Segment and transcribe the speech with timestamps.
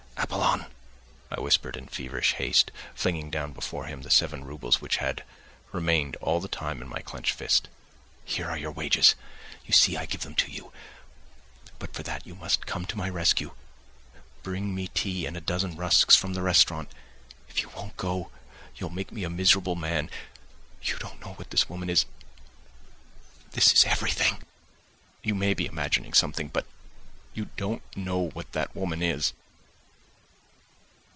[0.17, 0.65] "Apollon,"
[1.31, 5.23] I whispered in feverish haste, flinging down before him the seven roubles which had
[5.71, 7.67] remained all the time in my clenched fist,
[8.23, 9.15] "here are your wages,
[9.65, 10.71] you see I give them to you;
[11.79, 13.51] but for that you must come to my rescue:
[14.43, 16.91] bring me tea and a dozen rusks from the restaurant.
[17.49, 18.31] If you won't go,
[18.75, 20.09] you'll make me a miserable man!
[20.81, 22.05] You don't know what this woman is....
[23.51, 24.43] This is—everything!
[25.23, 26.47] You may be imagining something....
[26.49, 26.67] But
[27.33, 29.33] you don't know what that woman is!